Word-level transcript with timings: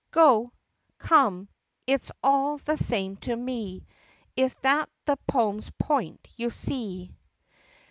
"Go," 0.09 0.51
"come"— 0.97 1.47
it 1.85 2.03
's 2.05 2.11
all 2.23 2.57
the 2.57 2.75
same 2.75 3.17
to 3.17 3.35
me 3.35 3.85
If 4.35 4.59
that 4.61 4.89
the 5.05 5.17
poem's 5.27 5.69
point 5.77 6.27
you 6.35 6.49
see. 6.49 7.13